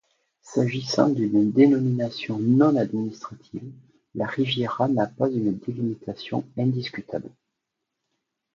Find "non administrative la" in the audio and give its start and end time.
2.39-4.25